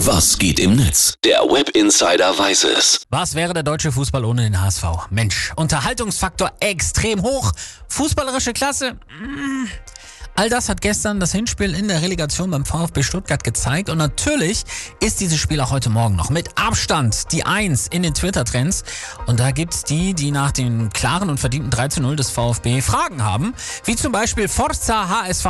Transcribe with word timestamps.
Was 0.00 0.36
geht 0.36 0.60
im 0.60 0.76
Netz? 0.76 1.14
Der 1.24 1.38
Web 1.40 1.70
Insider 1.70 2.38
weiß 2.38 2.64
es. 2.64 3.00
Was 3.08 3.34
wäre 3.34 3.54
der 3.54 3.62
deutsche 3.62 3.90
Fußball 3.90 4.26
ohne 4.26 4.42
den 4.42 4.60
HSV? 4.60 4.84
Mensch, 5.08 5.52
Unterhaltungsfaktor 5.56 6.52
extrem 6.60 7.22
hoch. 7.22 7.52
Fußballerische 7.88 8.52
Klasse? 8.52 8.98
Mm. 9.18 9.64
All 10.38 10.50
das 10.50 10.68
hat 10.68 10.82
gestern 10.82 11.18
das 11.18 11.32
Hinspiel 11.32 11.74
in 11.74 11.88
der 11.88 12.02
Relegation 12.02 12.50
beim 12.50 12.66
VfB 12.66 13.02
Stuttgart 13.02 13.42
gezeigt 13.42 13.88
und 13.88 13.96
natürlich 13.96 14.64
ist 15.00 15.20
dieses 15.20 15.38
Spiel 15.38 15.62
auch 15.62 15.70
heute 15.70 15.88
Morgen 15.88 16.14
noch 16.14 16.28
mit 16.28 16.58
Abstand 16.58 17.32
die 17.32 17.46
Eins 17.46 17.88
in 17.88 18.02
den 18.02 18.12
Twitter-Trends 18.12 18.84
und 19.24 19.40
da 19.40 19.50
gibt's 19.50 19.84
die, 19.84 20.12
die 20.12 20.30
nach 20.30 20.52
dem 20.52 20.90
klaren 20.90 21.30
und 21.30 21.40
verdienten 21.40 21.70
3 21.70 21.88
zu 21.88 22.02
0 22.02 22.16
des 22.16 22.28
VfB 22.28 22.82
Fragen 22.82 23.24
haben, 23.24 23.54
wie 23.86 23.96
zum 23.96 24.12
Beispiel 24.12 24.46
Forza 24.46 25.08
HSV, 25.08 25.46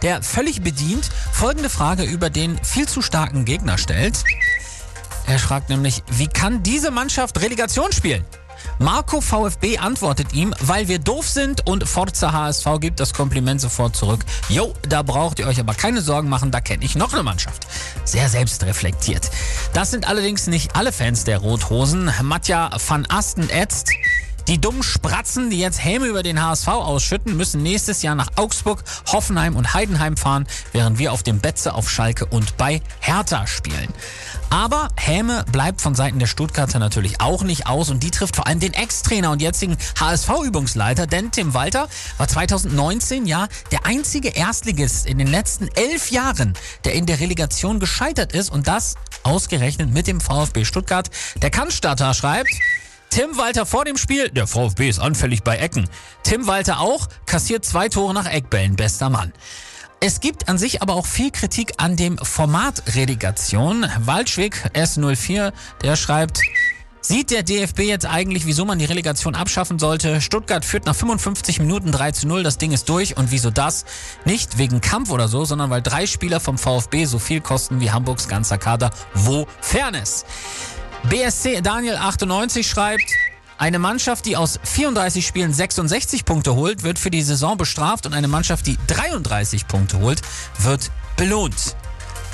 der 0.00 0.22
völlig 0.22 0.62
bedient 0.62 1.10
folgende 1.32 1.68
Frage 1.68 2.04
über 2.04 2.30
den 2.30 2.58
viel 2.64 2.88
zu 2.88 3.02
starken 3.02 3.44
Gegner 3.44 3.76
stellt. 3.76 4.24
Er 5.26 5.38
fragt 5.38 5.68
nämlich, 5.68 6.02
wie 6.12 6.28
kann 6.28 6.62
diese 6.62 6.90
Mannschaft 6.90 7.42
Relegation 7.42 7.92
spielen? 7.92 8.24
Marco 8.80 9.20
VfB 9.20 9.76
antwortet 9.76 10.32
ihm, 10.32 10.54
weil 10.58 10.88
wir 10.88 10.98
doof 10.98 11.28
sind 11.28 11.66
und 11.66 11.86
Forza 11.86 12.32
HSV 12.32 12.66
gibt 12.80 12.98
das 12.98 13.12
Kompliment 13.12 13.60
sofort 13.60 13.94
zurück. 13.94 14.24
Jo, 14.48 14.72
da 14.88 15.02
braucht 15.02 15.38
ihr 15.38 15.46
euch 15.46 15.60
aber 15.60 15.74
keine 15.74 16.00
Sorgen 16.00 16.30
machen, 16.30 16.50
da 16.50 16.62
kenne 16.62 16.82
ich 16.82 16.96
noch 16.96 17.12
eine 17.12 17.22
Mannschaft. 17.22 17.66
Sehr 18.04 18.30
selbstreflektiert. 18.30 19.30
Das 19.74 19.90
sind 19.90 20.08
allerdings 20.08 20.46
nicht 20.46 20.76
alle 20.76 20.92
Fans 20.92 21.24
der 21.24 21.38
Rothosen. 21.38 22.10
Matja 22.22 22.70
van 22.88 23.04
Asten 23.04 23.50
ätzt. 23.50 23.90
Die 24.50 24.60
dummen 24.60 24.82
Spratzen, 24.82 25.48
die 25.48 25.60
jetzt 25.60 25.84
Häme 25.84 26.06
über 26.06 26.24
den 26.24 26.42
HSV 26.42 26.66
ausschütten, 26.66 27.36
müssen 27.36 27.62
nächstes 27.62 28.02
Jahr 28.02 28.16
nach 28.16 28.30
Augsburg, 28.34 28.82
Hoffenheim 29.06 29.54
und 29.54 29.74
Heidenheim 29.74 30.16
fahren, 30.16 30.44
während 30.72 30.98
wir 30.98 31.12
auf 31.12 31.22
dem 31.22 31.38
Betze 31.38 31.72
auf 31.72 31.88
Schalke 31.88 32.26
und 32.26 32.56
bei 32.56 32.82
Hertha 32.98 33.46
spielen. 33.46 33.94
Aber 34.50 34.88
Häme 34.96 35.44
bleibt 35.52 35.80
von 35.80 35.94
Seiten 35.94 36.18
der 36.18 36.26
Stuttgarter 36.26 36.80
natürlich 36.80 37.20
auch 37.20 37.44
nicht 37.44 37.68
aus 37.68 37.90
und 37.90 38.02
die 38.02 38.10
trifft 38.10 38.34
vor 38.34 38.48
allem 38.48 38.58
den 38.58 38.74
Ex-Trainer 38.74 39.30
und 39.30 39.40
jetzigen 39.40 39.76
HSV-Übungsleiter, 40.00 41.06
denn 41.06 41.30
Tim 41.30 41.54
Walter 41.54 41.88
war 42.18 42.26
2019 42.26 43.26
ja 43.26 43.46
der 43.70 43.86
einzige 43.86 44.30
Erstligist 44.30 45.06
in 45.06 45.18
den 45.18 45.28
letzten 45.28 45.68
elf 45.76 46.10
Jahren, 46.10 46.54
der 46.84 46.94
in 46.94 47.06
der 47.06 47.20
Relegation 47.20 47.78
gescheitert 47.78 48.32
ist 48.32 48.50
und 48.50 48.66
das 48.66 48.96
ausgerechnet 49.22 49.92
mit 49.92 50.08
dem 50.08 50.20
VfB 50.20 50.64
Stuttgart. 50.64 51.08
Der 51.40 51.50
Kannstatter 51.50 52.14
schreibt, 52.14 52.50
Tim 53.10 53.36
Walter 53.36 53.66
vor 53.66 53.84
dem 53.84 53.96
Spiel, 53.96 54.30
der 54.30 54.46
VfB 54.46 54.88
ist 54.88 55.00
anfällig 55.00 55.42
bei 55.42 55.56
Ecken. 55.56 55.88
Tim 56.22 56.46
Walter 56.46 56.78
auch, 56.78 57.08
kassiert 57.26 57.64
zwei 57.64 57.88
Tore 57.88 58.14
nach 58.14 58.26
Eckbällen, 58.26 58.76
bester 58.76 59.10
Mann. 59.10 59.32
Es 59.98 60.20
gibt 60.20 60.48
an 60.48 60.58
sich 60.58 60.80
aber 60.80 60.94
auch 60.94 61.06
viel 61.06 61.32
Kritik 61.32 61.72
an 61.78 61.96
dem 61.96 62.18
Format 62.18 62.94
Relegation. 62.94 63.84
Waldschwick 63.98 64.70
S04, 64.74 65.52
der 65.82 65.96
schreibt, 65.96 66.40
Sieht 67.02 67.30
der 67.30 67.42
DFB 67.42 67.80
jetzt 67.80 68.06
eigentlich, 68.06 68.46
wieso 68.46 68.64
man 68.64 68.78
die 68.78 68.84
Relegation 68.84 69.34
abschaffen 69.34 69.78
sollte? 69.78 70.20
Stuttgart 70.20 70.64
führt 70.64 70.86
nach 70.86 70.94
55 70.94 71.58
Minuten 71.58 71.90
3 71.92 72.12
zu 72.12 72.28
0, 72.28 72.42
das 72.42 72.58
Ding 72.58 72.72
ist 72.72 72.88
durch. 72.88 73.16
Und 73.16 73.32
wieso 73.32 73.50
das? 73.50 73.86
Nicht 74.26 74.58
wegen 74.58 74.80
Kampf 74.80 75.10
oder 75.10 75.26
so, 75.26 75.44
sondern 75.44 75.70
weil 75.70 75.82
drei 75.82 76.06
Spieler 76.06 76.40
vom 76.40 76.58
VfB 76.58 77.06
so 77.06 77.18
viel 77.18 77.40
kosten 77.40 77.80
wie 77.80 77.90
Hamburgs 77.90 78.28
ganzer 78.28 78.58
Kader. 78.58 78.90
Wo 79.14 79.46
Fairness? 79.60 80.24
BSC 81.08 81.62
Daniel 81.62 81.96
98 81.96 82.68
schreibt, 82.68 83.10
eine 83.58 83.78
Mannschaft, 83.78 84.26
die 84.26 84.36
aus 84.36 84.60
34 84.62 85.26
Spielen 85.26 85.52
66 85.52 86.24
Punkte 86.24 86.54
holt, 86.54 86.82
wird 86.82 86.98
für 86.98 87.10
die 87.10 87.22
Saison 87.22 87.56
bestraft 87.56 88.06
und 88.06 88.14
eine 88.14 88.28
Mannschaft, 88.28 88.66
die 88.66 88.78
33 88.86 89.66
Punkte 89.66 89.98
holt, 90.00 90.22
wird 90.58 90.90
belohnt. 91.16 91.76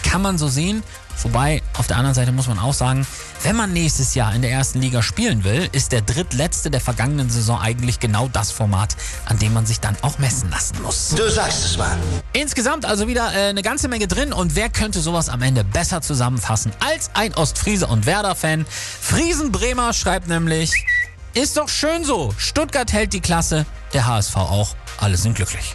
Kann 0.03 0.23
man 0.23 0.39
so 0.39 0.49
sehen. 0.49 0.83
Wobei, 1.23 1.63
auf 1.79 1.87
der 1.87 1.97
anderen 1.97 2.15
Seite 2.15 2.33
muss 2.33 2.47
man 2.49 2.59
auch 2.59 2.75
sagen, 2.75 3.07
wenn 3.43 3.57
man 3.57 3.73
nächstes 3.73 4.15
Jahr 4.15 4.35
in 4.35 4.43
der 4.43 4.51
ersten 4.51 4.81
Liga 4.81 5.03
spielen 5.03 5.45
will, 5.45 5.69
ist 5.73 5.93
der 5.93 6.03
drittletzte 6.03 6.71
der 6.71 6.81
vergangenen 6.81 7.31
Saison 7.31 7.61
eigentlich 7.61 8.01
genau 8.01 8.29
das 8.33 8.51
Format, 8.51 8.97
an 9.27 9.39
dem 9.39 9.53
man 9.53 9.67
sich 9.67 9.81
dann 9.81 9.97
auch 10.03 10.19
messen 10.19 10.51
lassen 10.51 10.81
muss. 10.83 11.11
Du 11.17 11.29
sagst 11.31 11.65
es, 11.65 11.77
Mann. 11.77 11.99
Insgesamt 12.33 12.85
also 12.85 13.09
wieder 13.09 13.33
äh, 13.35 13.49
eine 13.49 13.63
ganze 13.63 13.89
Menge 13.89 14.07
drin 14.07 14.33
und 14.33 14.55
wer 14.55 14.69
könnte 14.69 15.01
sowas 15.01 15.29
am 15.29 15.43
Ende 15.43 15.65
besser 15.65 16.01
zusammenfassen 16.01 16.73
als 16.81 17.11
ein 17.15 17.35
Ostfriese 17.35 17.87
und 17.87 18.07
Werder-Fan? 18.07 18.67
Friesenbremer 19.01 19.93
schreibt 19.93 20.29
nämlich, 20.29 20.73
ist 21.35 21.57
doch 21.57 21.69
schön 21.69 22.05
so, 22.05 22.33
Stuttgart 22.39 22.93
hält 22.93 23.13
die 23.13 23.21
Klasse, 23.21 23.67
der 23.93 24.07
HSV 24.07 24.37
auch, 24.37 24.75
alle 24.99 25.17
sind 25.17 25.35
glücklich. 25.35 25.75